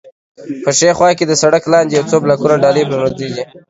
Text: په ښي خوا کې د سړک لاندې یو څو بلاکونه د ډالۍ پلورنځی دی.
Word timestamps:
په 0.63 0.69
ښي 0.77 0.89
خوا 0.97 1.09
کې 1.17 1.25
د 1.27 1.33
سړک 1.41 1.63
لاندې 1.73 1.93
یو 1.97 2.05
څو 2.11 2.17
بلاکونه 2.23 2.55
د 2.57 2.61
ډالۍ 2.63 2.83
پلورنځی 2.89 3.27
دی. 3.35 3.43